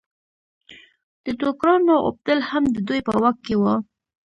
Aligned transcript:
د 1.23 1.25
ټوکرانو 1.39 1.95
اوبدل 2.07 2.39
هم 2.49 2.63
د 2.75 2.77
دوی 2.87 2.99
په 3.07 3.11
واک 3.21 3.37
کې 3.45 3.55
وو. 3.57 3.73